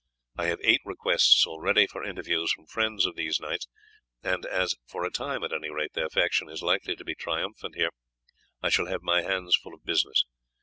[0.35, 3.67] I have eight requests already for interviews from friends of these knights,
[4.23, 7.75] and as, for a time at any rate, their faction is likely to be triumphant
[7.75, 7.91] here,
[8.63, 10.25] I shall have my hands full of business.